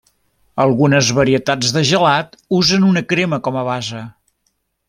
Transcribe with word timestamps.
Algunes 0.63 1.11
varietats 1.19 1.75
de 1.77 1.85
gelat 1.91 2.35
usen 2.63 2.89
una 2.91 3.07
crema 3.15 3.43
com 3.49 3.61
a 3.63 3.67
base. 3.73 4.03